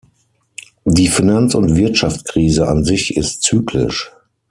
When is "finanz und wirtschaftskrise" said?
1.09-2.67